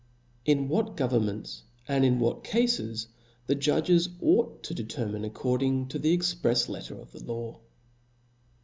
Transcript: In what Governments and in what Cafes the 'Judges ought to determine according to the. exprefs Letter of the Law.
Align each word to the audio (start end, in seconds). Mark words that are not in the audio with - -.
In 0.45 0.67
what 0.67 0.97
Governments 0.97 1.61
and 1.87 2.03
in 2.03 2.19
what 2.19 2.43
Cafes 2.43 3.05
the 3.45 3.53
'Judges 3.53 4.09
ought 4.19 4.63
to 4.63 4.73
determine 4.73 5.23
according 5.23 5.89
to 5.89 5.99
the. 5.99 6.11
exprefs 6.17 6.67
Letter 6.67 6.95
of 6.95 7.11
the 7.11 7.23
Law. 7.23 7.59